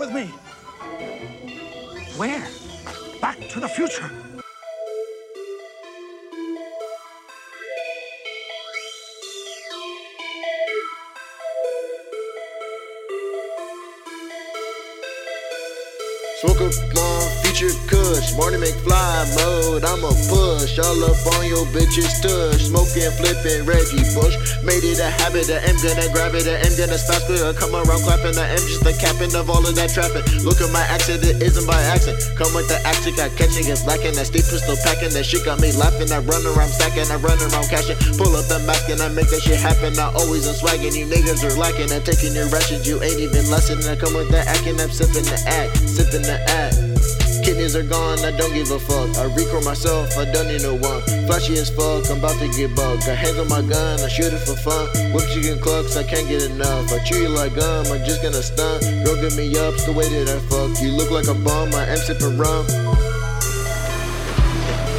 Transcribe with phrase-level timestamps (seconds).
[0.00, 0.24] with me.
[2.16, 2.44] Where?
[3.20, 4.10] Back to the future.
[16.40, 19.84] Smoke up my future kush, morning McFly mode.
[19.84, 22.68] I'm a push, all up on your bitches tush.
[22.68, 24.36] Smoking, flipping Reggie Bush.
[24.60, 27.40] Made it a habit, I am gonna grab it, I am gonna stop it.
[27.40, 30.28] I come around clapping, I am just the captain of all of that traffic.
[30.44, 32.20] Look at my accent, it isn't by accident.
[32.36, 34.20] Come with the accent, got catching, it's lacking.
[34.20, 36.12] That steep pistol packing, that shit got me laughing.
[36.12, 37.96] I run around stacking, I run around cashing.
[38.20, 39.96] Pull up the mask and I make that shit happen.
[39.96, 41.88] I always am swagging, you niggas are lacking.
[41.88, 43.80] I'm taking your rations, you ain't even lesson.
[43.88, 46.85] I come with the acting, I'm sipping the act, sipping the act.
[47.46, 49.16] Kidneys are gone, I don't give a fuck.
[49.18, 51.00] I record myself, I don't need no one.
[51.30, 53.06] Flashy as fuck, I'm about to get bugged.
[53.06, 54.88] Got hands on my gun, I shoot it for fun.
[55.14, 56.90] Whip chicken clucks, I can't get enough.
[56.90, 58.80] I chew you like gum, I'm just gonna stun.
[59.04, 60.82] Girl, get me up, it's the way that I fuck.
[60.82, 62.66] You look like a bum, I am sipping rum.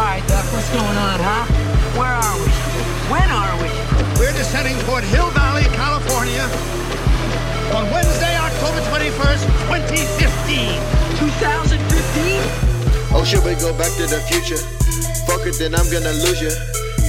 [0.00, 1.59] Alright, Duck, what's going on, huh?
[13.30, 14.58] Should we go back to the future?
[15.22, 16.50] Fuck it, then I'm gonna lose ya.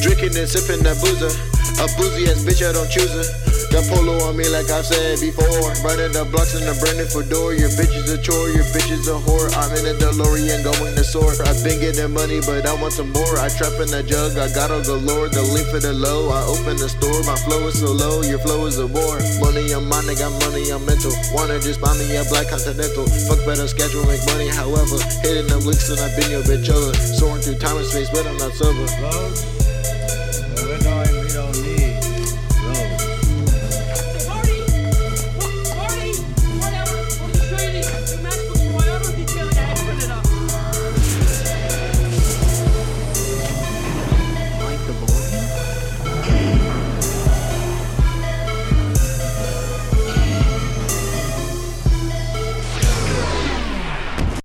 [0.00, 1.28] Drinking and sipping that boozer.
[1.76, 3.55] A boozy ass bitch, I don't choose her.
[3.76, 5.44] Got polo on me like I've said before.
[5.84, 7.52] Running the blocks and the burning for door.
[7.52, 9.52] Your bitch is a chore, your bitch is a whore.
[9.52, 11.36] I'm in a DeLorean going to soar.
[11.44, 13.36] I've been getting money, but I want some more.
[13.36, 15.28] I trap in the jug, I got all galore.
[15.28, 17.20] The link for the low, I open the store.
[17.28, 19.20] My flow is so low, your flow is a war.
[19.44, 21.12] Money on mine, I got money on mental.
[21.36, 23.04] Wanna just buy me a black continental.
[23.28, 24.96] Fuck better schedule, make money, however.
[25.20, 26.96] Hitting them licks and I've been your bitch over.
[26.96, 28.88] Soaring through time and space, but I'm not sober.